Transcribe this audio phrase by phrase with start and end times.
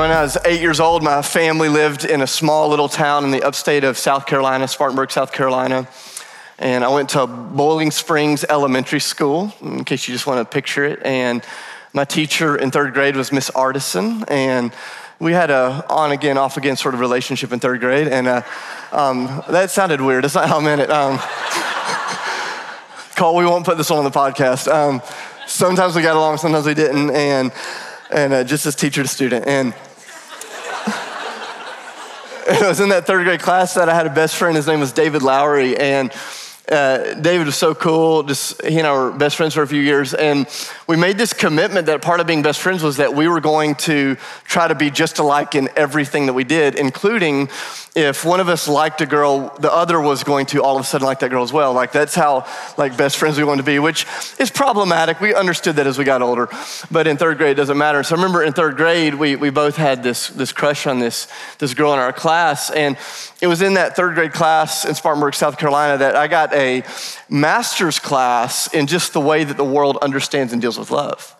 [0.00, 3.32] when I was eight years old, my family lived in a small little town in
[3.32, 5.86] the upstate of South Carolina, Spartanburg, South Carolina.
[6.58, 10.86] And I went to Boiling Springs Elementary School, in case you just want to picture
[10.86, 11.04] it.
[11.04, 11.44] And
[11.92, 14.24] my teacher in third grade was Miss Artisan.
[14.28, 14.72] And
[15.18, 18.08] we had a on again, off again sort of relationship in third grade.
[18.08, 18.42] And uh,
[18.92, 20.24] um, that sounded weird.
[20.24, 20.90] That's not how I meant it.
[20.90, 21.18] Um,
[23.16, 24.66] Cole, we won't put this on the podcast.
[24.66, 25.02] Um,
[25.46, 27.10] sometimes we got along, sometimes we didn't.
[27.10, 27.52] And
[28.10, 29.46] and uh, just as teacher to student.
[29.46, 29.74] And
[32.52, 34.56] it was in that third grade class that I had a best friend.
[34.56, 35.76] His name was David Lowry.
[35.76, 36.12] And
[36.70, 38.22] uh, David was so cool.
[38.22, 40.46] Just he and I were best friends for a few years, and
[40.86, 43.74] we made this commitment that part of being best friends was that we were going
[43.76, 47.48] to try to be just alike in everything that we did, including
[47.96, 50.84] if one of us liked a girl, the other was going to all of a
[50.84, 51.72] sudden like that girl as well.
[51.72, 52.46] Like that's how
[52.78, 54.06] like best friends we wanted to be, which
[54.38, 55.20] is problematic.
[55.20, 56.48] We understood that as we got older,
[56.90, 58.04] but in third grade it doesn't matter.
[58.04, 61.26] So I remember in third grade we we both had this this crush on this
[61.58, 62.96] this girl in our class, and
[63.40, 66.59] it was in that third grade class in Spartanburg, South Carolina, that I got a
[67.28, 71.36] master's class in just the way that the world understands and deals with love.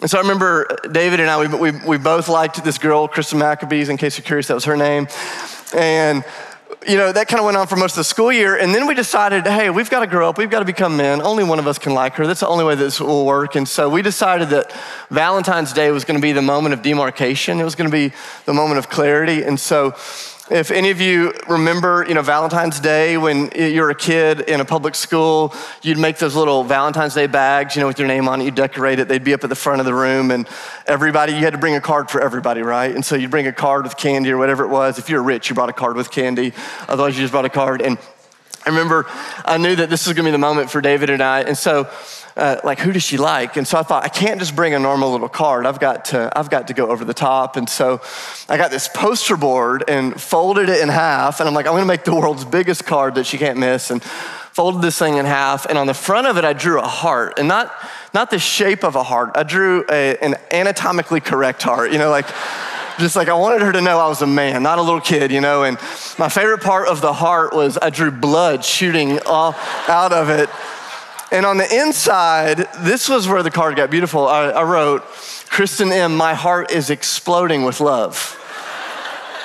[0.00, 3.38] And so I remember David and I, we, we, we both liked this girl, Kristen
[3.38, 5.06] Maccabees, in case you're curious, that was her name.
[5.74, 6.24] And
[6.86, 8.56] you know, that kind of went on for most of the school year.
[8.56, 10.38] And then we decided, hey, we've got to grow up.
[10.38, 11.22] We've got to become men.
[11.22, 12.26] Only one of us can like her.
[12.26, 13.54] That's the only way this will work.
[13.54, 14.72] And so we decided that
[15.10, 17.60] Valentine's Day was going to be the moment of demarcation.
[17.60, 19.42] It was going to be the moment of clarity.
[19.42, 19.94] And so
[20.50, 24.64] if any of you remember, you know, Valentine's Day when you're a kid in a
[24.64, 28.42] public school, you'd make those little Valentine's Day bags, you know, with your name on
[28.42, 28.44] it.
[28.44, 29.08] You'd decorate it.
[29.08, 30.46] They'd be up at the front of the room, and
[30.86, 32.94] everybody, you had to bring a card for everybody, right?
[32.94, 34.98] And so you'd bring a card with candy or whatever it was.
[34.98, 36.52] If you're rich, you brought a card with candy.
[36.88, 37.80] Otherwise, you just brought a card.
[37.80, 37.96] And
[38.66, 39.06] I remember
[39.46, 41.40] I knew that this was going to be the moment for David and I.
[41.40, 41.88] And so
[42.36, 43.56] uh, like who does she like?
[43.56, 45.66] And so i thought i can't just bring a normal little card.
[45.66, 47.56] I've got to i've got to go over the top.
[47.56, 48.00] And so
[48.48, 51.40] i got this poster board and folded it in half.
[51.40, 53.90] And i'm like i'm going to make the world's biggest card that she can't miss.
[53.90, 55.66] And folded this thing in half.
[55.66, 57.38] And on the front of it i drew a heart.
[57.38, 57.72] And not
[58.12, 59.32] not the shape of a heart.
[59.34, 61.92] I drew a, an anatomically correct heart.
[61.92, 62.26] You know like
[62.98, 65.32] just like I wanted her to know I was a man, not a little kid,
[65.32, 65.64] you know.
[65.64, 65.78] And
[66.18, 69.54] my favorite part of the heart was I drew blood shooting all
[69.88, 70.48] out of it.
[71.34, 74.28] And on the inside, this was where the card got beautiful.
[74.28, 75.02] I, I wrote,
[75.48, 78.34] Kristen M., my heart is exploding with love.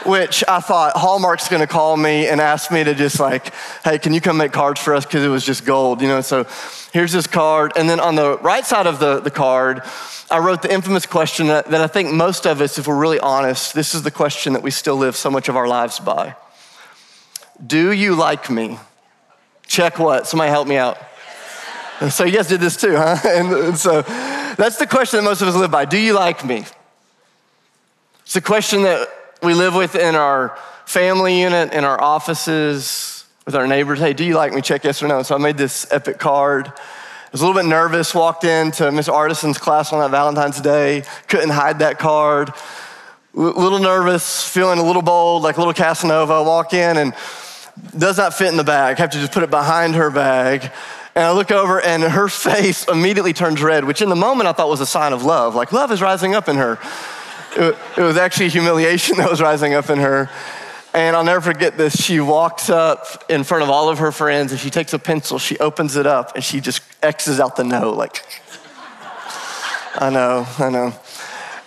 [0.05, 3.51] Which I thought Hallmark's gonna call me and ask me to just like,
[3.83, 5.03] hey, can you come make cards for us?
[5.03, 6.21] Because it was just gold, you know?
[6.21, 6.45] So
[6.93, 7.73] here's this card.
[7.75, 9.81] And then on the right side of the, the card,
[10.29, 13.19] I wrote the infamous question that, that I think most of us, if we're really
[13.19, 16.35] honest, this is the question that we still live so much of our lives by.
[17.65, 18.77] Do you like me?
[19.65, 20.27] Check what?
[20.27, 20.99] Somebody help me out.
[22.07, 23.17] So you guys did this too, huh?
[23.25, 25.83] And, and, so that's the question that most of us live by.
[25.83, 26.63] Do you like me?
[28.23, 29.09] It's a question that
[29.43, 33.99] we live with in our family unit, in our offices, with our neighbors.
[33.99, 34.61] Hey, do you like me?
[34.61, 35.23] Check yes or no.
[35.23, 36.67] So I made this epic card.
[36.67, 41.03] I was a little bit nervous, walked into Miss Artisan's class on that Valentine's Day,
[41.27, 42.53] couldn't hide that card.
[43.35, 46.43] A little nervous, feeling a little bold, like a little Casanova.
[46.43, 47.13] Walk in and
[47.97, 48.97] does not fit in the bag.
[48.97, 50.71] Have to just put it behind her bag.
[51.15, 54.53] And I look over and her face immediately turns red, which in the moment I
[54.53, 55.55] thought was a sign of love.
[55.55, 56.79] Like love is rising up in her.
[57.55, 60.29] It, was actually humiliation that was rising up in her.
[60.93, 62.01] And I'll never forget this.
[62.01, 65.37] She walks up in front of all of her friends and she takes a pencil,
[65.37, 67.91] she opens it up, and she just X's out the no.
[67.91, 68.23] Like,
[69.95, 70.93] I know, I know.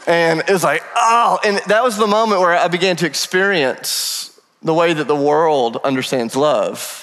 [0.07, 4.41] And it was like, oh, and that was the moment where I began to experience
[4.61, 7.02] the way that the world understands love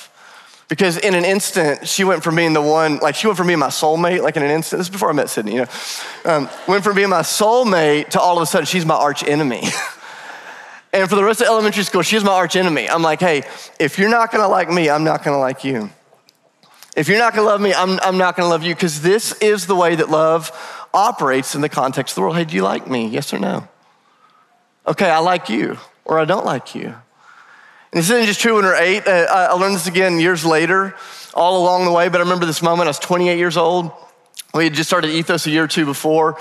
[0.70, 3.60] because in an instant, she went from being the one, like she went from being
[3.60, 4.80] my soulmate, like in an instant.
[4.80, 5.68] This is before I met Sydney, you know.
[6.26, 9.64] Um, went from being my soulmate to all of a sudden she's my arch enemy.
[10.94, 12.88] and for the rest of elementary school, she's my arch enemy.
[12.88, 13.44] I'm like, hey,
[13.80, 15.90] if you're not gonna like me, I'm not gonna like you.
[16.96, 19.66] If you're not gonna love me, I'm, I'm not gonna love you, because this is
[19.66, 20.52] the way that love
[20.94, 22.36] operates in the context of the world.
[22.36, 23.08] Hey, do you like me?
[23.08, 23.68] Yes or no?
[24.86, 26.94] Okay, I like you, or I don't like you.
[27.92, 29.08] And this isn't just true when we're eight.
[29.08, 30.96] Uh, I learned this again years later,
[31.34, 32.86] all along the way, but I remember this moment.
[32.86, 33.92] I was 28 years old.
[34.54, 36.38] We had just started Ethos a year or two before,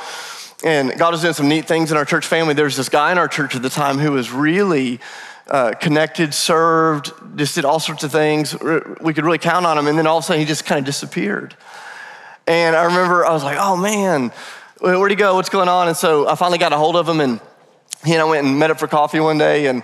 [0.63, 2.53] and God was doing some neat things in our church family.
[2.53, 5.01] There was this guy in our church at the time who was really
[5.47, 8.55] uh, connected, served, just did all sorts of things.
[9.01, 10.79] We could really count on him, and then all of a sudden he just kind
[10.79, 11.57] of disappeared.
[12.47, 14.33] And I remember I was like, oh man,
[14.81, 15.35] where'd he go?
[15.37, 15.89] What's going on?
[15.89, 17.41] And so I finally got a hold of him, and
[18.05, 19.83] he and I went and met up for coffee one day, and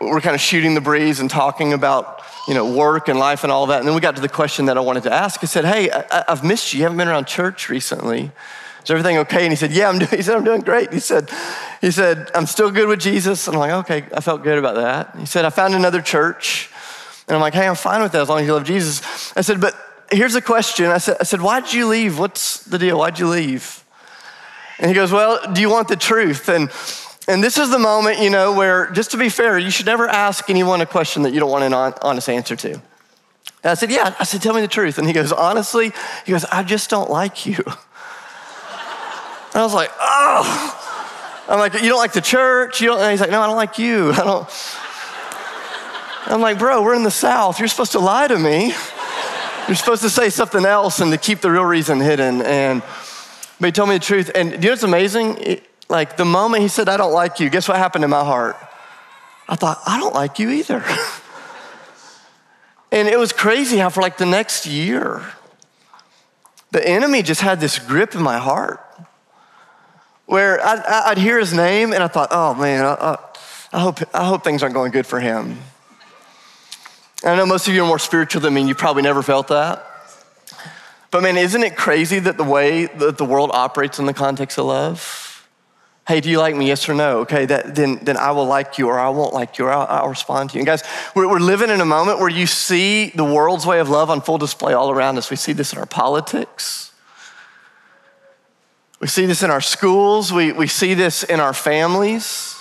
[0.00, 3.52] we're kind of shooting the breeze and talking about you know work and life and
[3.52, 5.46] all that and then we got to the question that i wanted to ask i
[5.46, 8.32] said hey I, have missed you you haven't been around church recently
[8.84, 9.42] Is everything okay?
[9.42, 10.92] And he said, Yeah, I'm doing, he said, I'm doing great.
[10.92, 11.30] He said,
[11.80, 13.46] he said, I'm still good with Jesus.
[13.46, 15.18] And I'm like, okay, I felt good about that.
[15.18, 16.70] He said, I found another church.
[17.28, 19.32] And I'm like, hey, I'm fine with that as long as you love Jesus.
[19.36, 19.76] I said, but
[20.10, 20.86] here's a question.
[20.86, 22.18] I said, I said, why'd you leave?
[22.18, 22.98] What's the deal?
[22.98, 23.84] Why'd you leave?
[24.78, 26.48] And he goes, well, do you want the truth?
[26.48, 26.68] And
[27.32, 30.06] and this is the moment, you know, where just to be fair, you should never
[30.06, 32.72] ask anyone a question that you don't want an honest answer to.
[32.72, 32.82] And
[33.70, 34.14] I said, Yeah.
[34.20, 34.98] I said, Tell me the truth.
[34.98, 35.92] And he goes, Honestly,
[36.26, 37.56] he goes, I just don't like you.
[37.66, 41.44] And I was like, Oh.
[41.48, 42.80] I'm like, You don't like the church?
[42.80, 43.00] You don't?
[43.00, 44.12] And he's like, No, I don't like you.
[44.12, 44.48] I don't.
[46.26, 47.58] I'm like, Bro, we're in the South.
[47.58, 48.74] You're supposed to lie to me.
[49.68, 52.42] You're supposed to say something else and to keep the real reason hidden.
[52.42, 52.82] And
[53.58, 54.30] but he told me the truth.
[54.34, 55.38] And you know what's amazing?
[55.38, 58.24] It, like the moment he said, I don't like you, guess what happened in my
[58.24, 58.56] heart?
[59.46, 60.82] I thought, I don't like you either.
[62.92, 65.22] and it was crazy how for like the next year,
[66.70, 68.80] the enemy just had this grip in my heart
[70.24, 73.18] where I'd, I'd hear his name and I thought, oh man, I,
[73.70, 75.58] I, hope, I hope things aren't going good for him.
[77.22, 79.48] I know most of you are more spiritual than me, and you probably never felt
[79.48, 79.86] that.
[81.12, 84.58] But man, isn't it crazy that the way that the world operates in the context
[84.58, 85.31] of love?
[86.06, 86.66] Hey, do you like me?
[86.66, 87.18] Yes or no?
[87.20, 89.86] Okay, that, then, then I will like you or I won't like you or I'll,
[89.88, 90.60] I'll respond to you.
[90.60, 90.82] And guys,
[91.14, 94.20] we're, we're living in a moment where you see the world's way of love on
[94.20, 95.30] full display all around us.
[95.30, 96.90] We see this in our politics.
[98.98, 100.32] We see this in our schools.
[100.32, 102.56] We, we see this in our families.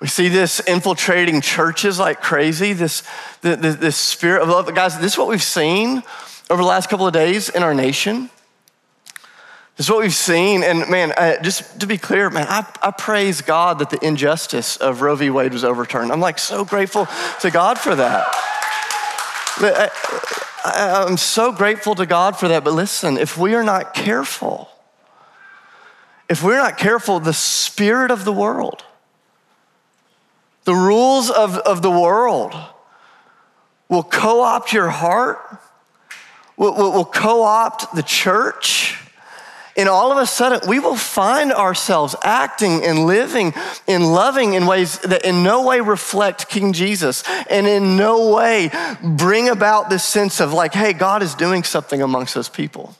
[0.00, 3.02] We see this infiltrating churches like crazy, this,
[3.40, 4.72] this, this spirit of love.
[4.74, 6.02] Guys, this is what we've seen
[6.50, 8.30] over the last couple of days in our nation.
[9.82, 10.62] Is what we've seen.
[10.62, 14.76] And man, uh, just to be clear, man, I, I praise God that the injustice
[14.76, 15.28] of Roe v.
[15.28, 16.12] Wade was overturned.
[16.12, 17.08] I'm like so grateful
[17.40, 18.28] to God for that.
[19.58, 19.90] I,
[20.64, 22.62] I, I'm so grateful to God for that.
[22.62, 24.68] But listen, if we are not careful,
[26.28, 28.84] if we're not careful, the spirit of the world,
[30.62, 32.54] the rules of, of the world
[33.88, 35.40] will co opt your heart,
[36.56, 39.01] will, will, will co opt the church
[39.76, 43.54] and all of a sudden, we will find ourselves acting and living
[43.88, 48.70] and loving in ways that in no way reflect King Jesus and in no way
[49.02, 52.94] bring about this sense of like, hey, God is doing something amongst those people.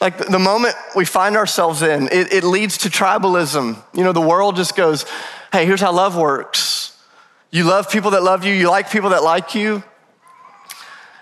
[0.00, 3.76] Like the moment we find ourselves in, it, it leads to tribalism.
[3.92, 5.04] You know, the world just goes,
[5.52, 6.98] hey, here's how love works.
[7.50, 9.82] You love people that love you, you like people that like you.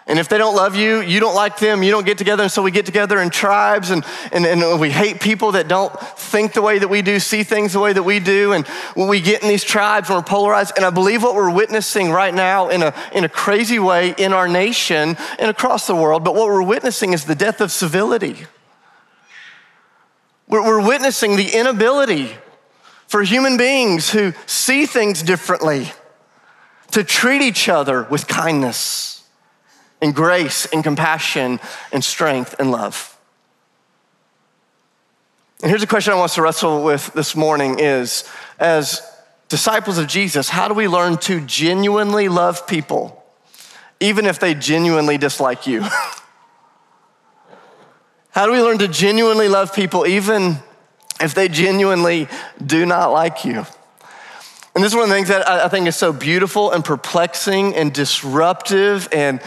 [0.08, 2.42] And if they don't love you, you don't like them, you don't get together.
[2.44, 4.02] And so we get together in tribes and,
[4.32, 7.74] and, and we hate people that don't think the way that we do, see things
[7.74, 8.54] the way that we do.
[8.54, 8.66] And
[8.96, 12.32] we get in these tribes and we're polarized, and I believe what we're witnessing right
[12.32, 16.34] now in a, in a crazy way in our nation and across the world, but
[16.34, 18.46] what we're witnessing is the death of civility.
[20.48, 22.30] We're, we're witnessing the inability
[23.08, 25.92] for human beings who see things differently
[26.92, 29.17] to treat each other with kindness
[30.00, 31.60] and grace and compassion
[31.92, 33.18] and strength and love.
[35.60, 38.24] And here's a question I want us to wrestle with this morning is
[38.60, 39.02] as
[39.48, 43.14] disciples of Jesus, how do we learn to genuinely love people
[44.00, 45.80] even if they genuinely dislike you?
[48.30, 50.58] how do we learn to genuinely love people even
[51.20, 52.28] if they genuinely
[52.64, 53.66] do not like you?
[54.76, 57.74] And this is one of the things that I think is so beautiful and perplexing
[57.74, 59.40] and disruptive and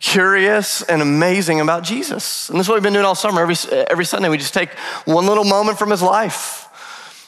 [0.00, 2.48] curious and amazing about Jesus.
[2.48, 3.40] And this is what we've been doing all summer.
[3.40, 3.56] Every,
[3.88, 4.70] every Sunday, we just take
[5.04, 6.66] one little moment from his life.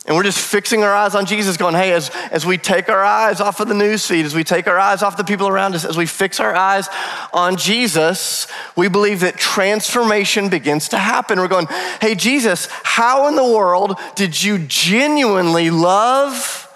[0.06, 3.04] And we're just fixing our eyes on Jesus, going, hey, as, as we take our
[3.04, 5.74] eyes off of the news feed, as we take our eyes off the people around
[5.74, 6.88] us, as we fix our eyes
[7.34, 8.46] on Jesus,
[8.76, 11.38] we believe that transformation begins to happen.
[11.38, 11.66] We're going,
[12.00, 16.66] hey, Jesus, how in the world did you genuinely love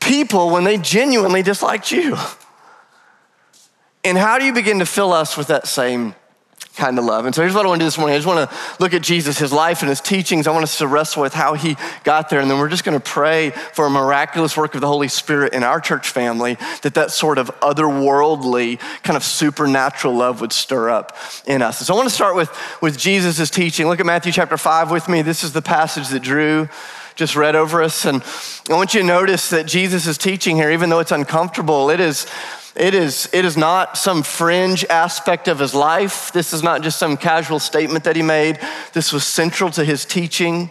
[0.00, 2.16] people when they genuinely disliked you?
[4.02, 6.14] And how do you begin to fill us with that same
[6.76, 7.26] kind of love?
[7.26, 8.14] And so here's what I want to do this morning.
[8.14, 10.46] I just want to look at Jesus, his life and his teachings.
[10.46, 12.40] I want us to wrestle with how he got there.
[12.40, 15.52] And then we're just going to pray for a miraculous work of the Holy Spirit
[15.52, 20.88] in our church family that that sort of otherworldly, kind of supernatural love would stir
[20.88, 21.14] up
[21.44, 21.80] in us.
[21.80, 23.86] And so I want to start with, with Jesus' teaching.
[23.86, 25.20] Look at Matthew chapter 5 with me.
[25.20, 26.70] This is the passage that Drew
[27.16, 28.06] just read over us.
[28.06, 28.24] And
[28.70, 32.00] I want you to notice that Jesus is teaching here, even though it's uncomfortable, it
[32.00, 32.26] is
[32.76, 36.32] it is, it is not some fringe aspect of his life.
[36.32, 38.60] This is not just some casual statement that he made.
[38.92, 40.70] This was central to his teaching.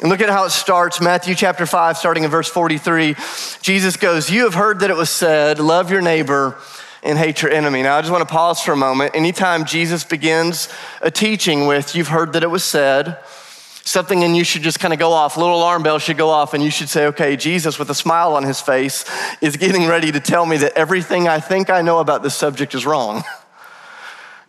[0.00, 3.16] And look at how it starts Matthew chapter 5, starting in verse 43.
[3.60, 6.56] Jesus goes, You have heard that it was said, Love your neighbor
[7.02, 7.82] and hate your enemy.
[7.82, 9.14] Now, I just want to pause for a moment.
[9.14, 10.68] Anytime Jesus begins
[11.02, 13.18] a teaching with, you've heard that it was said,
[13.84, 16.54] something and you should just kind of go off, little alarm bell should go off,
[16.54, 19.04] and you should say, okay, Jesus, with a smile on his face,
[19.40, 22.74] is getting ready to tell me that everything I think I know about this subject
[22.74, 23.24] is wrong.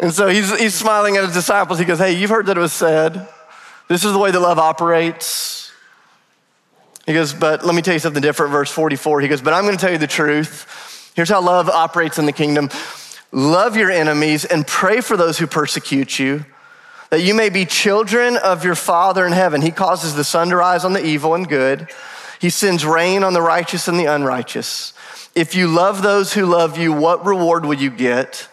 [0.02, 1.78] And so he's, he's smiling at his disciples.
[1.78, 3.28] He goes, hey, you've heard that it was said.
[3.88, 5.72] This is the way that love operates.
[7.06, 8.52] He goes, but let me tell you something different.
[8.52, 11.12] Verse 44, he goes, but I'm going to tell you the truth.
[11.16, 12.70] Here's how love operates in the kingdom
[13.32, 16.46] love your enemies and pray for those who persecute you
[17.12, 19.62] that you may be children of your Father in heaven.
[19.62, 21.88] He causes the sun to rise on the evil and good,
[22.40, 24.94] He sends rain on the righteous and the unrighteous.
[25.36, 28.48] If you love those who love you, what reward will you get?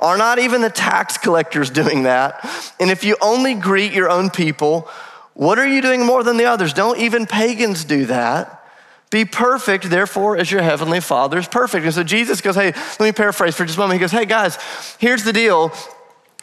[0.00, 2.44] Are not even the tax collectors doing that?
[2.78, 4.88] And if you only greet your own people,
[5.34, 6.72] what are you doing more than the others?
[6.72, 8.64] Don't even pagans do that.
[9.10, 11.84] Be perfect, therefore, as your heavenly Father is perfect.
[11.84, 13.98] And so Jesus goes, Hey, let me paraphrase for just a moment.
[13.98, 14.56] He goes, Hey, guys,
[14.98, 15.72] here's the deal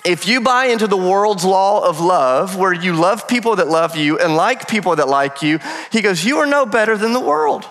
[0.06, 3.96] if you buy into the world's law of love, where you love people that love
[3.96, 5.60] you and like people that like you,
[5.92, 7.68] he goes, You are no better than the world.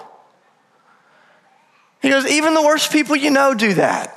[2.02, 4.12] He goes, Even the worst people you know do that.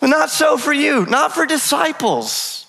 [0.00, 2.66] but not so for you, not for disciples,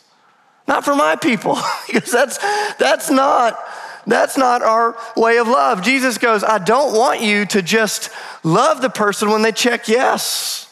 [0.68, 1.58] not for my people.
[1.88, 2.38] because that's,
[2.76, 3.60] that's, not,
[4.06, 5.82] that's not our way of love.
[5.82, 8.12] Jesus goes, I don't want you to just
[8.44, 10.69] love the person when they check yes.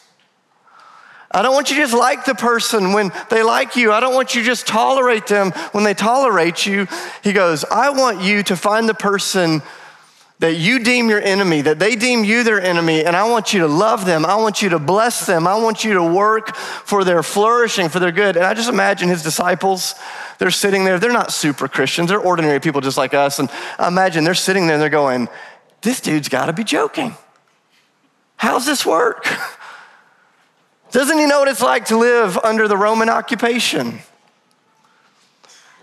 [1.30, 3.92] I don't want you to just like the person when they like you.
[3.92, 6.86] I don't want you to just tolerate them when they tolerate you.
[7.22, 9.62] He goes, I want you to find the person
[10.38, 13.60] that you deem your enemy, that they deem you their enemy, and I want you
[13.60, 14.24] to love them.
[14.24, 15.46] I want you to bless them.
[15.48, 18.36] I want you to work for their flourishing, for their good.
[18.36, 19.96] And I just imagine his disciples,
[20.38, 21.00] they're sitting there.
[21.00, 23.38] They're not super Christians, they're ordinary people just like us.
[23.40, 25.28] And I imagine they're sitting there and they're going,
[25.82, 27.16] This dude's got to be joking.
[28.36, 29.26] How's this work?
[30.90, 34.00] Doesn't he know what it's like to live under the Roman occupation?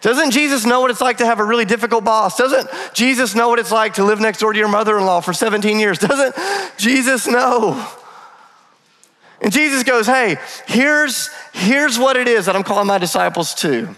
[0.01, 2.37] Doesn't Jesus know what it's like to have a really difficult boss?
[2.37, 5.19] Doesn't Jesus know what it's like to live next door to your mother in law
[5.19, 5.97] for 17 years?
[5.99, 6.35] Doesn't
[6.77, 7.87] Jesus know?
[9.41, 13.95] And Jesus goes, Hey, here's, here's what it is that I'm calling my disciples to.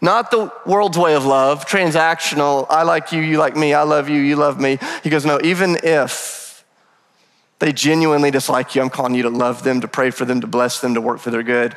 [0.00, 4.08] Not the world's way of love, transactional, I like you, you like me, I love
[4.08, 4.78] you, you love me.
[5.02, 6.37] He goes, No, even if
[7.58, 8.82] they genuinely dislike you.
[8.82, 11.18] I'm calling you to love them, to pray for them, to bless them, to work
[11.18, 11.74] for their good.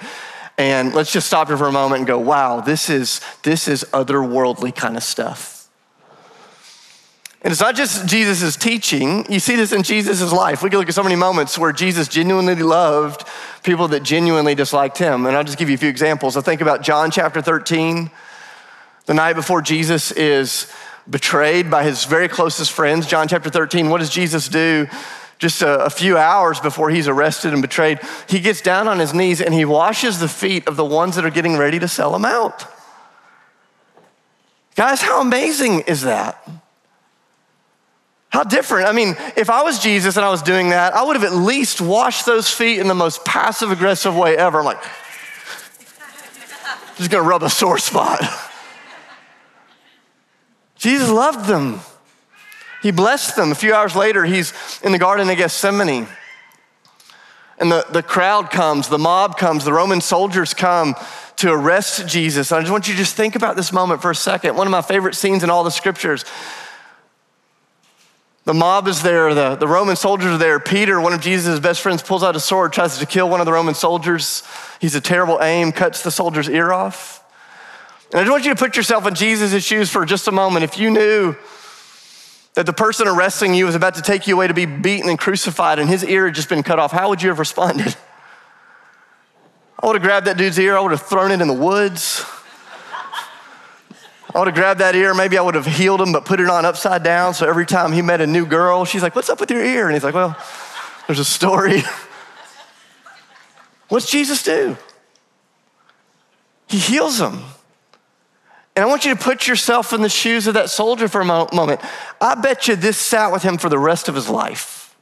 [0.58, 3.84] And let's just stop here for a moment and go, wow, this is, this is
[3.86, 5.70] otherworldly kind of stuff.
[7.44, 9.26] And it's not just Jesus' teaching.
[9.28, 10.62] You see this in Jesus' life.
[10.62, 13.28] We can look at so many moments where Jesus genuinely loved
[13.64, 15.26] people that genuinely disliked him.
[15.26, 16.38] And I'll just give you a few examples.
[16.38, 18.12] I think about John chapter 13,
[19.08, 20.72] the night before Jesus is
[21.10, 23.08] betrayed by his very closest friends.
[23.08, 24.88] John chapter 13, what does Jesus do?
[25.42, 29.12] Just a, a, few hours before he's arrested and betrayed, he gets down on his
[29.12, 32.16] knees and he washes the feet of the ones that are getting ready to sell
[32.16, 32.64] him out.
[34.76, 36.48] Guys, how amazing is that?
[38.30, 38.88] How different.
[38.88, 41.34] I mean, if I was Jesus and I was doing that, I would have at
[41.34, 44.60] least washed those feet in the most passive aggressive way ever.
[44.60, 44.82] I'm like,
[46.98, 48.22] just gonna rub a sore spot.
[50.78, 51.80] Jesus loved them.
[52.82, 53.52] He blessed them.
[53.52, 56.08] A few hours later, he's in the Garden of Gethsemane.
[57.60, 60.96] And the, the crowd comes, the mob comes, the Roman soldiers come
[61.36, 62.52] to arrest Jesus.
[62.52, 64.56] I just want you to just think about this moment for a second.
[64.56, 66.26] One of my favorite scenes in all the scriptures.
[68.46, 70.60] The mob is there, the, the Roman soldiers are there.
[70.60, 73.46] Peter, one of Jesus' best friends, pulls out a sword, tries to kill one of
[73.46, 74.42] the Roman soldiers.
[74.80, 77.24] He's a terrible aim, cuts the soldier's ear off.
[78.12, 80.64] And I just want you to put yourself in Jesus' shoes for just a moment.
[80.64, 81.36] If you knew
[82.62, 85.18] that the person arresting you was about to take you away to be beaten and
[85.18, 87.96] crucified and his ear had just been cut off, how would you have responded?
[89.80, 92.24] I would have grabbed that dude's ear, I would have thrown it in the woods.
[94.36, 96.50] I would have grabbed that ear, maybe I would have healed him, but put it
[96.50, 97.34] on upside down.
[97.34, 99.88] So every time he met a new girl, she's like, What's up with your ear?
[99.88, 100.38] And he's like, Well,
[101.08, 101.82] there's a story.
[103.90, 104.78] What's Jesus do?
[106.68, 107.42] He heals them.
[108.76, 111.26] And I want you to put yourself in the shoes of that soldier for a
[111.26, 111.82] moment.
[112.22, 114.96] I bet you this sat with him for the rest of his life.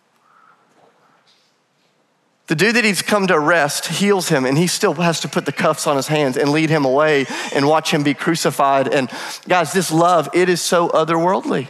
[2.48, 5.46] The dude that he's come to arrest heals him, and he still has to put
[5.46, 8.88] the cuffs on his hands and lead him away and watch him be crucified.
[8.88, 9.08] And
[9.48, 11.70] guys, this love, it is so otherworldly.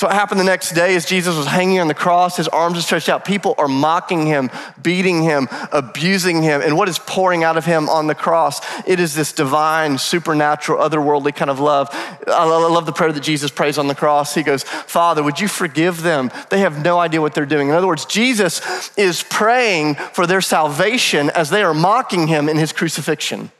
[0.00, 2.78] So what happened the next day is Jesus was hanging on the cross, his arms
[2.78, 3.26] are stretched out.
[3.26, 4.50] People are mocking him,
[4.82, 6.62] beating him, abusing him.
[6.62, 8.62] And what is pouring out of him on the cross?
[8.86, 11.90] It is this divine, supernatural, otherworldly kind of love.
[12.26, 14.34] I love the prayer that Jesus prays on the cross.
[14.34, 16.30] He goes, Father, would you forgive them?
[16.48, 17.68] They have no idea what they're doing.
[17.68, 22.56] In other words, Jesus is praying for their salvation as they are mocking him in
[22.56, 23.50] his crucifixion.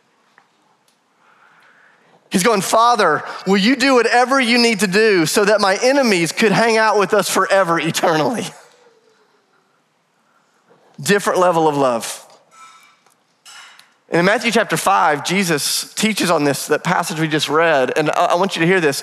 [2.30, 6.30] He's going, Father, will you do whatever you need to do so that my enemies
[6.30, 8.44] could hang out with us forever, eternally?
[11.00, 12.26] Different level of love.
[14.10, 18.10] And in Matthew chapter 5, Jesus teaches on this, that passage we just read, and
[18.10, 19.02] I want you to hear this.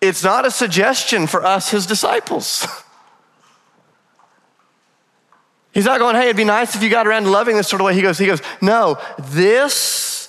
[0.00, 2.66] It's not a suggestion for us, his disciples.
[5.72, 7.86] He's not going, hey, it'd be nice if you got around loving this sort of
[7.86, 7.94] way.
[7.94, 10.23] He goes, he goes, no, this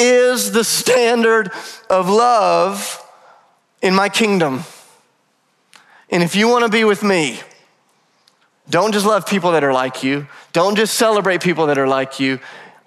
[0.00, 1.50] is the standard
[1.88, 3.00] of love
[3.82, 4.64] in my kingdom.
[6.10, 7.40] And if you want to be with me,
[8.68, 10.26] don't just love people that are like you.
[10.52, 12.40] Don't just celebrate people that are like you.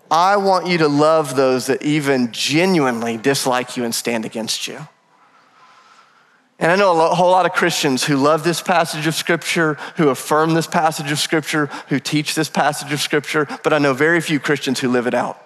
[0.09, 4.87] I want you to love those that even genuinely dislike you and stand against you.
[6.59, 10.09] And I know a whole lot of Christians who love this passage of Scripture, who
[10.09, 14.21] affirm this passage of Scripture, who teach this passage of Scripture, but I know very
[14.21, 15.42] few Christians who live it out.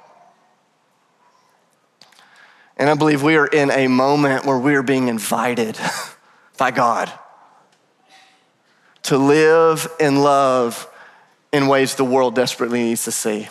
[2.77, 5.77] And I believe we are in a moment where we are being invited
[6.57, 7.12] by God
[9.03, 10.88] to live and love
[11.51, 13.48] in ways the world desperately needs to see.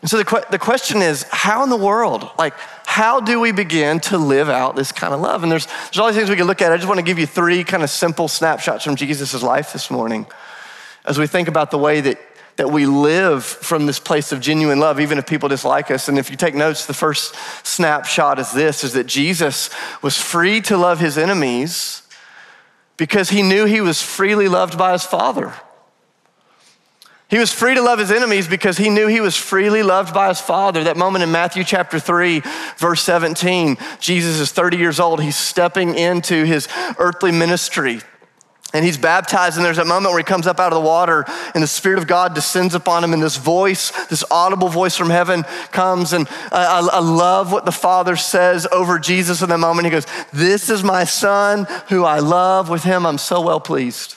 [0.00, 3.52] And so the, que- the question is how in the world, like, how do we
[3.52, 5.42] begin to live out this kind of love?
[5.42, 6.72] And there's, there's all these things we can look at.
[6.72, 9.90] I just want to give you three kind of simple snapshots from Jesus' life this
[9.90, 10.26] morning
[11.04, 12.18] as we think about the way that
[12.56, 16.08] that we live from this place of genuine love, even if people dislike us.
[16.08, 17.34] And if you take notes, the first
[17.64, 19.70] snapshot is this is that Jesus
[20.02, 22.02] was free to love his enemies
[22.96, 25.52] because he knew he was freely loved by his Father.
[27.28, 30.28] He was free to love his enemies because he knew he was freely loved by
[30.28, 30.84] his Father.
[30.84, 32.42] That moment in Matthew chapter 3,
[32.76, 35.20] verse 17, Jesus is 30 years old.
[35.20, 36.68] He's stepping into his
[36.98, 38.00] earthly ministry
[38.74, 41.24] and he's baptized, and there's that moment where he comes up out of the water,
[41.54, 45.10] and the Spirit of God descends upon him, and this voice, this audible voice from
[45.10, 46.12] heaven comes.
[46.12, 49.86] And I, I, love what the Father says over Jesus in that moment.
[49.86, 52.68] He goes, This is my Son who I love.
[52.68, 54.16] With him, I'm so well pleased.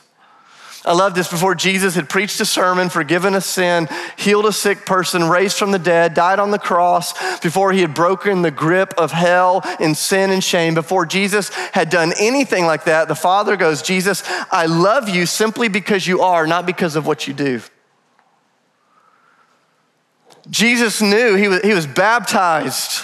[0.85, 1.27] I love this.
[1.27, 5.71] Before Jesus had preached a sermon, forgiven a sin, healed a sick person, raised from
[5.71, 9.97] the dead, died on the cross, before he had broken the grip of hell and
[9.97, 14.67] sin and shame, before Jesus had done anything like that, the Father goes, Jesus, I
[14.67, 17.61] love you simply because you are, not because of what you do.
[20.49, 23.03] Jesus knew he was, he was baptized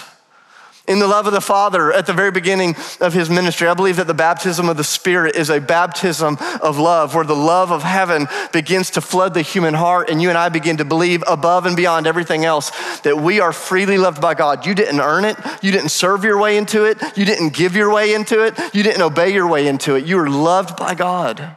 [0.86, 3.66] in the love of the Father at the very beginning of his ministry.
[3.66, 7.34] I believe that the baptism of the Spirit is a baptism of love, where the
[7.34, 10.84] love of heaven begins to flood the human heart, and you and I begin to
[10.84, 14.66] believe above and beyond everything else that we are freely loved by God.
[14.66, 17.90] You didn't earn it, you didn't serve your way into it, you didn't give your
[17.90, 20.04] way into it, you didn't obey your way into it.
[20.04, 21.56] You were loved by God.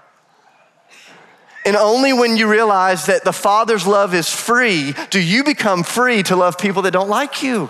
[1.65, 6.23] And only when you realize that the Father's love is free do you become free
[6.23, 7.69] to love people that don't like you.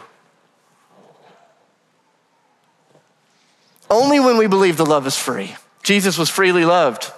[3.89, 5.55] Only when we believe the love is free.
[5.83, 7.11] Jesus was freely loved,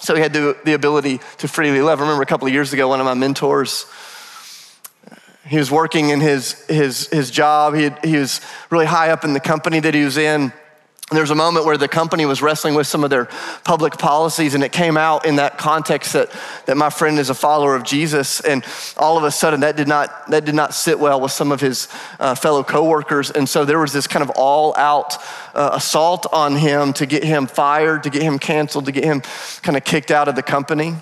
[0.00, 1.98] so he had the, the ability to freely love.
[2.00, 3.86] I remember a couple of years ago, one of my mentors,
[5.46, 7.74] he was working in his, his, his job.
[7.74, 8.40] He, had, he was
[8.70, 10.52] really high up in the company that he was in.
[11.10, 13.30] There was a moment where the company was wrestling with some of their
[13.64, 16.30] public policies, and it came out in that context that,
[16.66, 18.40] that my friend is a follower of Jesus.
[18.40, 18.62] And
[18.98, 21.62] all of a sudden, that did not, that did not sit well with some of
[21.62, 21.88] his
[22.20, 23.30] uh, fellow coworkers.
[23.30, 25.16] And so there was this kind of all out
[25.54, 29.22] uh, assault on him to get him fired, to get him canceled, to get him
[29.62, 30.94] kind of kicked out of the company.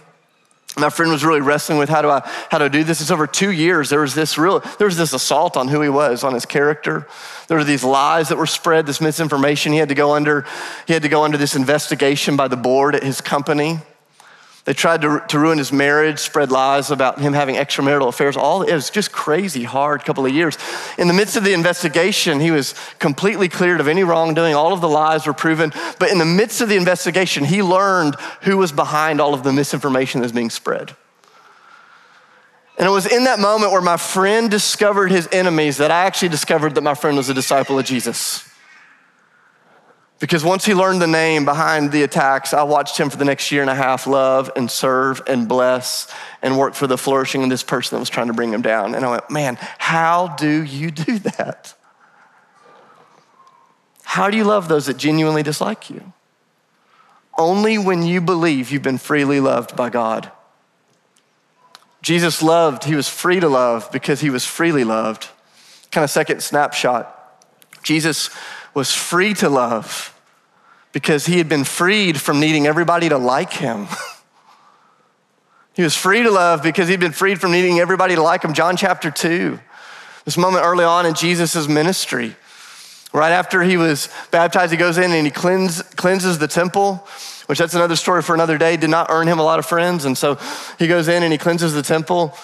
[0.78, 3.00] My friend was really wrestling with how do I how to do this.
[3.00, 3.88] It's over two years.
[3.88, 7.08] There was this real there was this assault on who he was, on his character.
[7.48, 9.72] There were these lies that were spread, this misinformation.
[9.72, 10.44] He had to go under
[10.86, 13.78] he had to go under this investigation by the board at his company.
[14.66, 18.36] They tried to, to ruin his marriage, spread lies about him having extramarital affairs.
[18.36, 20.58] All it was just crazy, hard couple of years.
[20.98, 24.56] In the midst of the investigation, he was completely cleared of any wrongdoing.
[24.56, 25.72] All of the lies were proven.
[26.00, 29.52] But in the midst of the investigation, he learned who was behind all of the
[29.52, 30.96] misinformation that was being spread.
[32.76, 36.30] And it was in that moment where my friend discovered his enemies that I actually
[36.30, 38.45] discovered that my friend was a disciple of Jesus.
[40.18, 43.52] Because once he learned the name behind the attacks, I watched him for the next
[43.52, 47.50] year and a half love and serve and bless and work for the flourishing of
[47.50, 48.94] this person that was trying to bring him down.
[48.94, 51.74] And I went, man, how do you do that?
[54.04, 56.12] How do you love those that genuinely dislike you?
[57.36, 60.32] Only when you believe you've been freely loved by God.
[62.00, 65.28] Jesus loved, he was free to love because he was freely loved.
[65.90, 67.12] Kind of second snapshot.
[67.82, 68.30] Jesus
[68.76, 70.12] was free to love
[70.92, 73.88] because he had been freed from needing everybody to like him.
[75.74, 78.52] he was free to love because he'd been freed from needing everybody to like him.
[78.52, 79.58] John chapter 2,
[80.24, 82.36] this moment early on in Jesus' ministry.
[83.12, 87.06] Right after he was baptized, he goes in and he cleanse, cleanses the temple
[87.46, 90.04] which that's another story for another day, did not earn him a lot of friends.
[90.04, 90.38] And so
[90.78, 92.36] he goes in and he cleanses the temple.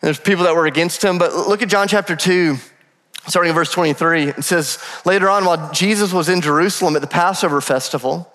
[0.00, 1.18] There's people that were against him.
[1.18, 2.56] But look at John chapter 2,
[3.26, 4.28] starting in verse 23.
[4.28, 8.30] It says, Later on, while Jesus was in Jerusalem at the Passover festival,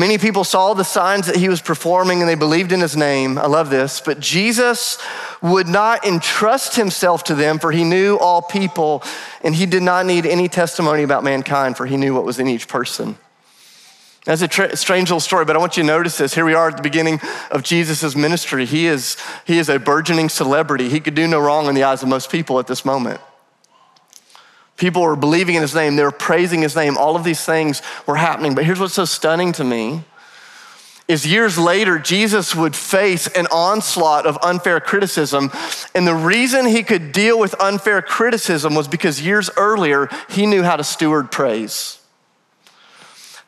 [0.00, 3.36] Many people saw the signs that he was performing and they believed in his name.
[3.36, 4.00] I love this.
[4.00, 4.96] But Jesus
[5.42, 9.02] would not entrust himself to them, for he knew all people,
[9.42, 12.48] and he did not need any testimony about mankind, for he knew what was in
[12.48, 13.18] each person.
[14.24, 16.32] That's a tra- strange little story, but I want you to notice this.
[16.32, 18.64] Here we are at the beginning of Jesus' ministry.
[18.64, 20.88] He is, he is a burgeoning celebrity.
[20.88, 23.20] He could do no wrong in the eyes of most people at this moment.
[24.80, 26.96] People were believing in his name, they were praising his name.
[26.96, 28.54] All of these things were happening.
[28.54, 30.04] But here's what's so stunning to me
[31.06, 35.50] is years later, Jesus would face an onslaught of unfair criticism.
[35.94, 40.62] And the reason he could deal with unfair criticism was because years earlier, he knew
[40.62, 41.98] how to steward praise.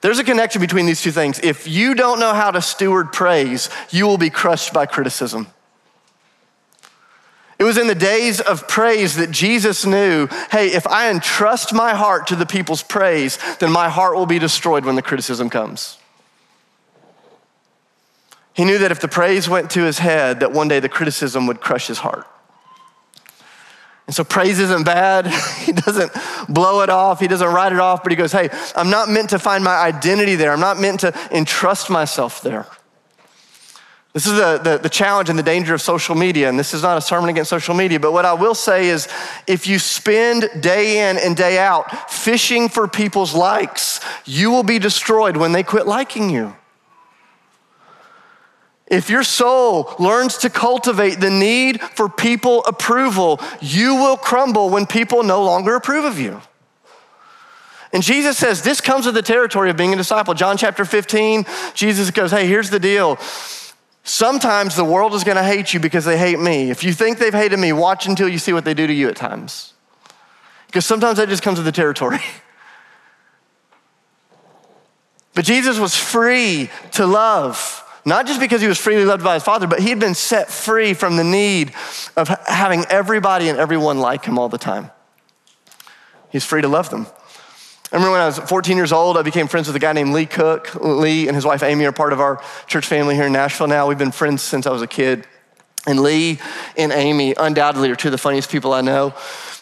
[0.02, 1.38] There's a connection between these two things.
[1.38, 5.46] If you don't know how to steward praise, you will be crushed by criticism.
[7.62, 11.94] It was in the days of praise that Jesus knew hey, if I entrust my
[11.94, 15.96] heart to the people's praise, then my heart will be destroyed when the criticism comes.
[18.52, 21.46] He knew that if the praise went to his head, that one day the criticism
[21.46, 22.26] would crush his heart.
[24.08, 25.28] And so praise isn't bad.
[25.60, 26.10] he doesn't
[26.48, 27.20] blow it off.
[27.20, 29.76] He doesn't write it off, but he goes, Hey, I'm not meant to find my
[29.76, 30.50] identity there.
[30.50, 32.66] I'm not meant to entrust myself there.
[34.12, 36.48] This is the, the, the, challenge and the danger of social media.
[36.48, 39.08] And this is not a sermon against social media, but what I will say is
[39.46, 44.78] if you spend day in and day out fishing for people's likes, you will be
[44.78, 46.54] destroyed when they quit liking you.
[48.86, 54.84] If your soul learns to cultivate the need for people approval, you will crumble when
[54.84, 56.42] people no longer approve of you.
[57.94, 60.34] And Jesus says this comes with the territory of being a disciple.
[60.34, 63.18] John chapter 15, Jesus goes, Hey, here's the deal.
[64.04, 66.70] Sometimes the world is gonna hate you because they hate me.
[66.70, 69.08] If you think they've hated me, watch until you see what they do to you
[69.08, 69.74] at times.
[70.66, 72.20] Because sometimes that just comes with the territory.
[75.34, 77.78] But Jesus was free to love.
[78.04, 80.50] Not just because he was freely loved by his father, but he had been set
[80.50, 81.72] free from the need
[82.16, 84.90] of having everybody and everyone like him all the time.
[86.30, 87.06] He's free to love them.
[87.92, 90.24] Remember when I was 14 years old, I became friends with a guy named Lee
[90.24, 90.74] Cook.
[90.76, 93.86] Lee and his wife Amy are part of our church family here in Nashville now.
[93.86, 95.26] We've been friends since I was a kid.
[95.86, 96.38] And Lee
[96.78, 99.14] and Amy undoubtedly are two of the funniest people I know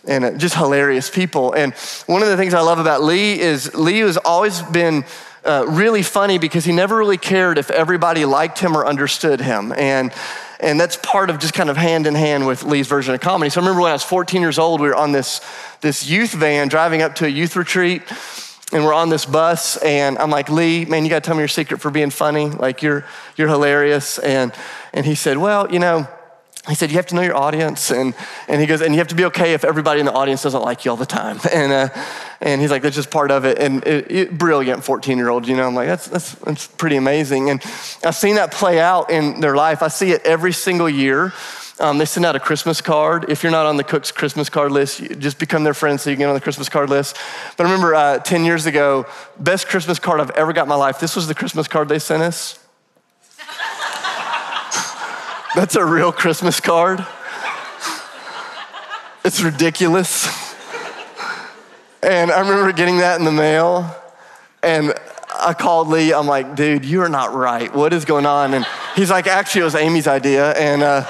[0.06, 1.54] and just hilarious people.
[1.54, 1.74] And
[2.06, 5.04] one of the things I love about Lee is Lee has always been
[5.44, 9.72] uh, really funny because he never really cared if everybody liked him or understood him.
[9.72, 10.12] And
[10.60, 13.50] and that's part of just kind of hand in hand with Lee's version of comedy.
[13.50, 15.40] So I remember when I was 14 years old, we were on this,
[15.80, 18.02] this youth van driving up to a youth retreat,
[18.72, 21.48] and we're on this bus, and I'm like, Lee, man, you gotta tell me your
[21.48, 22.48] secret for being funny.
[22.48, 23.04] Like you're
[23.36, 24.18] you're hilarious.
[24.18, 24.52] And
[24.92, 26.06] and he said, Well, you know,
[26.70, 27.90] he said, You have to know your audience.
[27.90, 28.14] And,
[28.48, 30.62] and he goes, And you have to be okay if everybody in the audience doesn't
[30.62, 31.38] like you all the time.
[31.52, 31.88] And, uh,
[32.40, 33.58] and he's like, That's just part of it.
[33.58, 36.96] And it, it, brilliant 14 year old, you know, I'm like, that's, that's, that's pretty
[36.96, 37.50] amazing.
[37.50, 37.62] And
[38.04, 39.82] I've seen that play out in their life.
[39.82, 41.32] I see it every single year.
[41.80, 43.30] Um, they send out a Christmas card.
[43.30, 46.16] If you're not on the Cook's Christmas card list, just become their friend so you
[46.16, 47.16] can get on the Christmas card list.
[47.56, 49.06] But I remember uh, 10 years ago,
[49.38, 51.00] best Christmas card I've ever got in my life.
[51.00, 52.58] This was the Christmas card they sent us.
[55.56, 57.04] That's a real Christmas card.
[59.24, 60.28] It's ridiculous.
[62.04, 63.92] And I remember getting that in the mail,
[64.62, 64.94] and
[65.34, 66.14] I called Lee.
[66.14, 67.74] I'm like, dude, you are not right.
[67.74, 68.54] What is going on?
[68.54, 70.52] And he's like, actually, it was Amy's idea.
[70.52, 71.04] And, uh,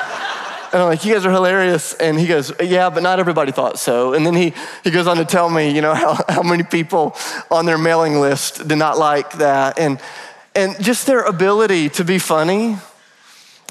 [0.72, 1.92] and I'm like, you guys are hilarious.
[1.92, 4.14] And he goes, yeah, but not everybody thought so.
[4.14, 7.14] And then he, he goes on to tell me, you know, how, how many people
[7.50, 9.79] on their mailing list did not like that.
[9.79, 10.00] And,
[10.55, 12.79] and just their ability to be funny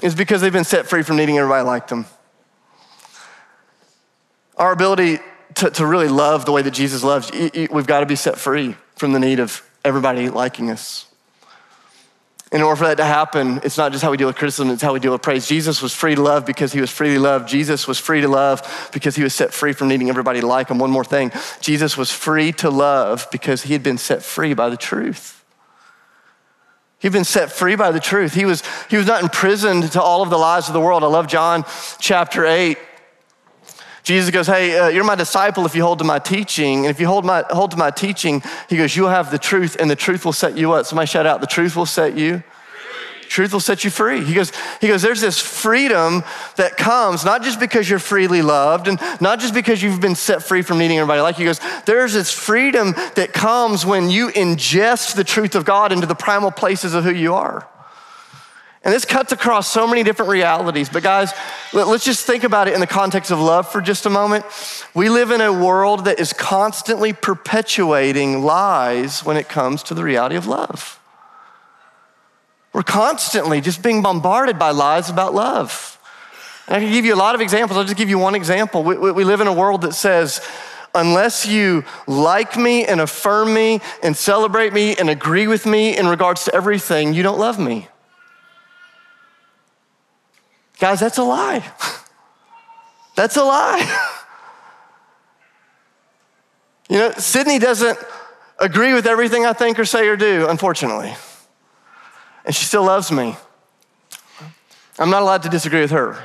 [0.02, 2.06] is because they've been set free from needing everybody like them.
[4.56, 5.18] Our ability
[5.56, 8.76] to, to really love the way that Jesus loves, we've got to be set free
[8.96, 11.06] from the need of everybody liking us.
[12.52, 14.82] In order for that to happen, it's not just how we deal with criticism, it's
[14.82, 15.46] how we deal with praise.
[15.46, 17.48] Jesus was free to love because he was freely loved.
[17.48, 20.68] Jesus was free to love because he was set free from needing everybody to like
[20.68, 20.78] him.
[20.78, 24.68] One more thing Jesus was free to love because he had been set free by
[24.68, 25.39] the truth.
[27.00, 28.34] He'd been set free by the truth.
[28.34, 31.02] He was, he was not imprisoned to all of the lies of the world.
[31.02, 31.64] I love John
[31.98, 32.78] chapter 8.
[34.02, 36.80] Jesus goes, Hey, uh, you're my disciple if you hold to my teaching.
[36.80, 39.76] And if you hold, my, hold to my teaching, he goes, You'll have the truth,
[39.80, 40.84] and the truth will set you up.
[40.84, 42.42] Somebody shout out, The truth will set you
[43.30, 44.22] truth will set you free.
[44.24, 46.24] He goes, he goes, there's this freedom
[46.56, 50.42] that comes not just because you're freely loved and not just because you've been set
[50.42, 51.44] free from needing everybody like you.
[51.44, 56.06] He goes, there's this freedom that comes when you ingest the truth of God into
[56.06, 57.66] the primal places of who you are.
[58.82, 60.88] And this cuts across so many different realities.
[60.88, 61.32] But guys,
[61.72, 64.44] let's just think about it in the context of love for just a moment.
[64.94, 70.02] We live in a world that is constantly perpetuating lies when it comes to the
[70.02, 70.99] reality of love.
[72.72, 75.98] We're constantly just being bombarded by lies about love.
[76.66, 77.76] And I can give you a lot of examples.
[77.76, 78.84] I'll just give you one example.
[78.84, 80.40] We, we, live in a world that says,
[80.94, 86.06] unless you like me and affirm me and celebrate me and agree with me in
[86.06, 87.88] regards to everything, you don't love me.
[90.78, 91.64] Guys, that's a lie.
[93.16, 94.16] That's a lie.
[96.88, 97.96] You know, Sydney doesn't
[98.58, 101.14] agree with everything I think or say or do, unfortunately
[102.44, 103.36] and she still loves me.
[104.98, 106.22] I'm not allowed to disagree with her.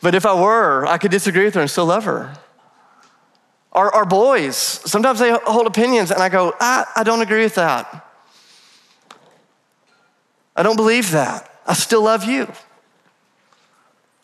[0.00, 2.34] but if I were, I could disagree with her and still love her.
[3.72, 7.54] Our, our boys, sometimes they hold opinions, and I go, ah, I don't agree with
[7.54, 8.06] that.
[10.56, 11.48] I don't believe that.
[11.66, 12.50] I still love you.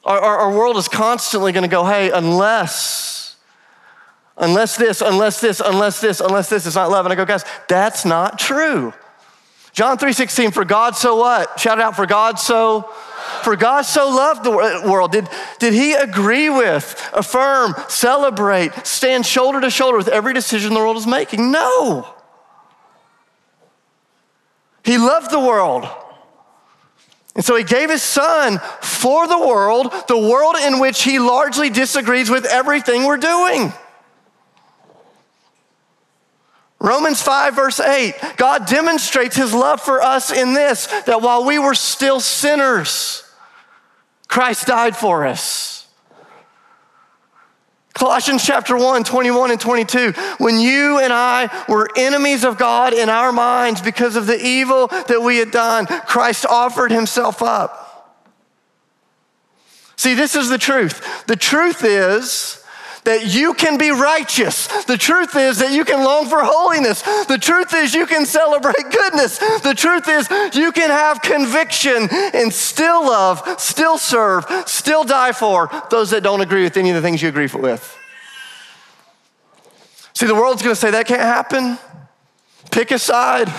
[0.04, 3.36] Our, our, our world is constantly going to go, hey, unless,
[4.36, 7.06] unless this, unless this, unless this, unless this is not love.
[7.06, 8.92] And I go, guys, that's not true.
[9.76, 11.60] John 3:16, for God so what?
[11.60, 12.88] Shout out, for God so
[13.42, 15.12] for God so loved the world.
[15.12, 20.80] Did, did he agree with, affirm, celebrate, stand shoulder to shoulder with every decision the
[20.80, 21.52] world is making?
[21.52, 22.08] No.
[24.82, 25.86] He loved the world.
[27.34, 31.68] And so he gave his son for the world, the world in which he largely
[31.68, 33.74] disagrees with everything we're doing.
[36.78, 41.58] Romans 5, verse 8, God demonstrates his love for us in this that while we
[41.58, 43.24] were still sinners,
[44.28, 45.76] Christ died for us.
[47.94, 50.12] Colossians chapter 1, 21 and 22.
[50.36, 54.88] When you and I were enemies of God in our minds because of the evil
[54.88, 57.86] that we had done, Christ offered himself up.
[59.96, 61.24] See, this is the truth.
[61.26, 62.62] The truth is
[63.06, 64.66] that you can be righteous.
[64.84, 67.02] The truth is that you can long for holiness.
[67.26, 69.38] The truth is you can celebrate goodness.
[69.38, 75.70] The truth is you can have conviction and still love, still serve, still die for
[75.88, 77.96] those that don't agree with any of the things you agree with.
[80.12, 81.78] See, the world's gonna say that can't happen.
[82.72, 83.52] Pick a side,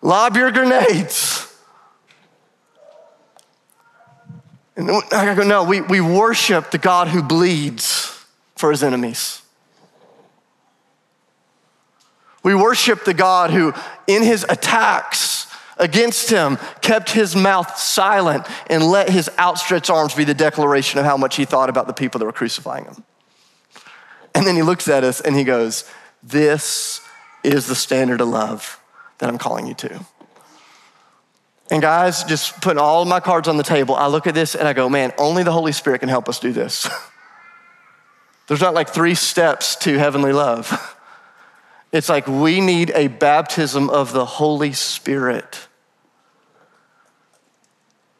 [0.00, 1.44] lob your grenades.
[4.74, 8.07] And I go, no, we, we worship the God who bleeds
[8.58, 9.42] for his enemies.
[12.42, 13.72] We worship the God who,
[14.06, 20.24] in his attacks against him, kept his mouth silent and let his outstretched arms be
[20.24, 23.04] the declaration of how much he thought about the people that were crucifying him.
[24.34, 25.88] And then he looks at us and he goes,
[26.22, 27.00] This
[27.44, 28.80] is the standard of love
[29.18, 30.04] that I'm calling you to.
[31.70, 34.66] And guys, just putting all my cards on the table, I look at this and
[34.66, 36.88] I go, Man, only the Holy Spirit can help us do this.
[38.48, 40.96] There's not like three steps to heavenly love.
[41.92, 45.68] It's like we need a baptism of the Holy Spirit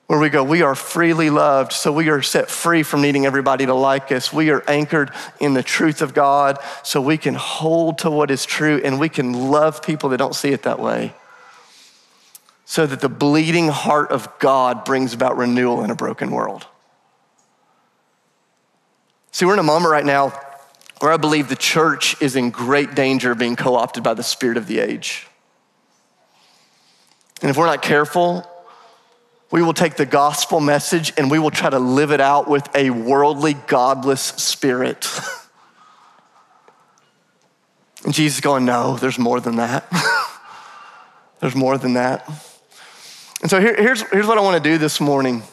[0.09, 3.67] where we go, we are freely loved, so we are set free from needing everybody
[3.67, 4.33] to like us.
[4.33, 8.47] We are anchored in the truth of God, so we can hold to what is
[8.47, 11.13] true and we can love people that don't see it that way.
[12.65, 16.67] So that the bleeding heart of God brings about renewal in a broken world.
[19.39, 20.31] See, we're in a moment right now
[20.99, 24.25] where I believe the church is in great danger of being co opted by the
[24.25, 25.29] spirit of the age.
[27.41, 28.45] And if we're not careful,
[29.53, 32.69] we will take the gospel message and we will try to live it out with
[32.75, 35.09] a worldly, godless spirit.
[38.05, 39.87] and Jesus going, No, there's more than that.
[41.41, 42.29] there's more than that.
[43.41, 45.45] And so here, here's, here's what I want to do this morning.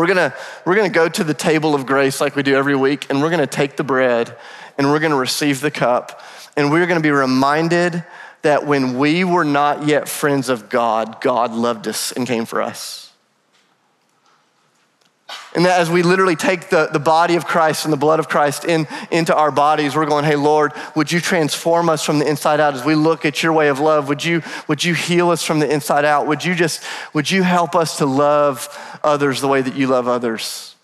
[0.00, 0.34] We're gonna,
[0.64, 3.28] we're gonna go to the table of grace like we do every week, and we're
[3.28, 4.34] gonna take the bread
[4.78, 6.22] and we're gonna receive the cup,
[6.56, 8.02] and we're gonna be reminded
[8.40, 12.62] that when we were not yet friends of God, God loved us and came for
[12.62, 13.09] us.
[15.54, 18.28] And that as we literally take the, the body of Christ and the blood of
[18.28, 22.28] Christ in, into our bodies, we're going, hey, Lord, would you transform us from the
[22.28, 24.08] inside out as we look at your way of love?
[24.08, 26.26] Would you, would you heal us from the inside out?
[26.26, 28.68] Would you just, would you help us to love
[29.02, 30.76] others the way that you love others?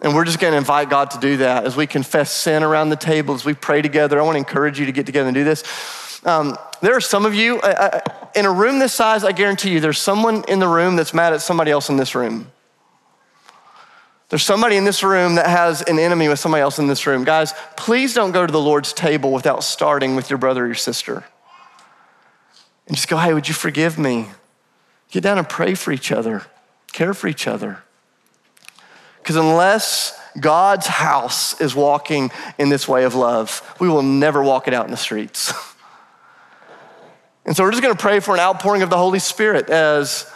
[0.00, 2.88] And we're just going to invite God to do that as we confess sin around
[2.88, 4.18] the table, as we pray together.
[4.18, 5.62] I want to encourage you to get together and do this.
[6.24, 8.00] Um, there are some of you, uh,
[8.34, 11.32] in a room this size, I guarantee you, there's someone in the room that's mad
[11.32, 12.50] at somebody else in this room.
[14.30, 17.24] There's somebody in this room that has an enemy with somebody else in this room.
[17.24, 20.76] Guys, please don't go to the Lord's table without starting with your brother or your
[20.76, 21.24] sister.
[22.86, 24.28] And just go, hey, would you forgive me?
[25.10, 26.44] Get down and pray for each other,
[26.92, 27.82] care for each other.
[29.18, 34.68] Because unless God's house is walking in this way of love, we will never walk
[34.68, 35.52] it out in the streets.
[37.44, 40.32] and so we're just gonna pray for an outpouring of the Holy Spirit as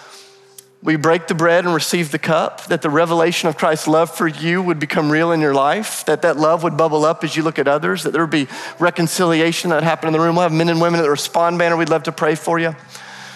[0.84, 4.28] we break the bread and receive the cup, that the revelation of Christ's love for
[4.28, 7.42] you would become real in your life, that that love would bubble up as you
[7.42, 8.46] look at others, that there would be
[8.78, 10.36] reconciliation that happen in the room.
[10.36, 11.78] We'll have men and women at the respond banner.
[11.78, 12.76] We'd love to pray for you.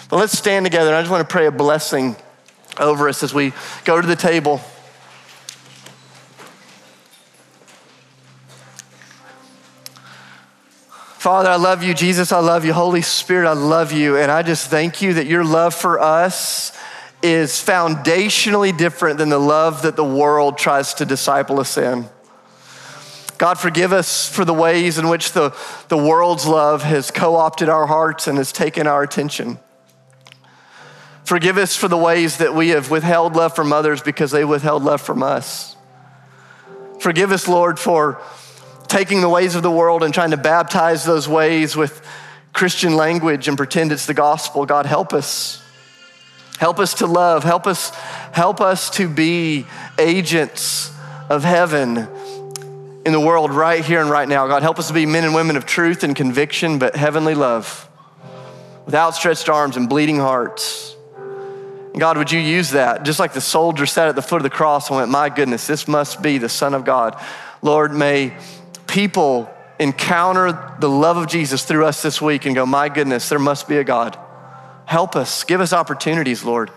[0.09, 0.89] But let's stand together.
[0.89, 2.15] And I just want to pray a blessing
[2.79, 3.51] over us as we
[3.83, 4.59] go to the table.
[11.17, 11.95] Father, I love you.
[11.95, 12.73] Jesus, I love you.
[12.73, 14.17] Holy Spirit, I love you.
[14.17, 16.78] And I just thank you that your love for us
[17.21, 22.07] is foundationally different than the love that the world tries to disciple us in.
[23.37, 25.55] God, forgive us for the ways in which the,
[25.87, 29.59] the world's love has co opted our hearts and has taken our attention.
[31.23, 34.83] Forgive us for the ways that we have withheld love from others because they withheld
[34.83, 35.77] love from us.
[36.99, 38.21] Forgive us, Lord, for
[38.87, 42.05] taking the ways of the world and trying to baptize those ways with
[42.51, 44.65] Christian language and pretend it's the gospel.
[44.65, 45.63] God, help us.
[46.59, 47.45] Help us to love.
[47.45, 47.91] Help us,
[48.33, 49.65] help us to be
[49.97, 50.91] agents
[51.29, 51.97] of heaven
[53.05, 54.45] in the world right here and right now.
[54.45, 57.89] God, help us to be men and women of truth and conviction, but heavenly love
[58.85, 60.97] with outstretched arms and bleeding hearts.
[61.15, 63.03] And God, would you use that?
[63.03, 65.65] Just like the soldier sat at the foot of the cross and went, My goodness,
[65.65, 67.17] this must be the Son of God.
[67.61, 68.33] Lord, may
[68.85, 73.39] people encounter the love of Jesus through us this week and go, My goodness, there
[73.39, 74.19] must be a God.
[74.89, 75.43] Help us.
[75.43, 76.71] Give us opportunities, Lord.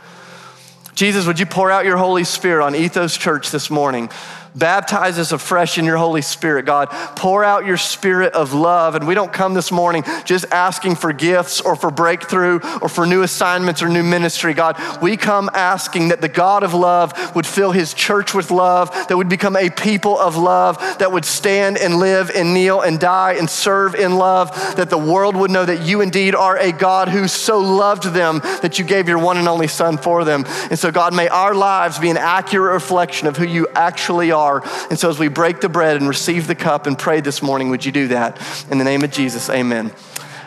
[0.94, 4.10] Jesus, would you pour out your Holy Spirit on Ethos Church this morning?
[4.54, 6.88] Baptize us afresh in your Holy Spirit, God.
[7.16, 8.94] Pour out your spirit of love.
[8.94, 13.06] And we don't come this morning just asking for gifts or for breakthrough or for
[13.06, 14.76] new assignments or new ministry, God.
[15.00, 19.16] We come asking that the God of love would fill his church with love, that
[19.16, 23.34] would become a people of love, that would stand and live and kneel and die
[23.34, 27.08] and serve in love, that the world would know that you indeed are a God
[27.08, 30.44] who so loved them that you gave your one and only Son for them.
[30.68, 34.41] And so, God, may our lives be an accurate reflection of who you actually are
[34.42, 34.62] are.
[34.90, 37.70] And so as we break the bread and receive the cup and pray this morning,
[37.70, 38.40] would you do that?
[38.70, 39.92] In the name of Jesus, amen.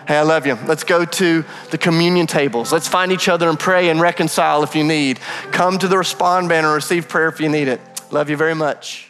[0.07, 0.55] Hey, I love you.
[0.67, 2.71] Let's go to the communion tables.
[2.71, 5.19] Let's find each other and pray and reconcile if you need.
[5.51, 7.81] Come to the respond banner receive prayer if you need it.
[8.11, 9.09] Love you very much.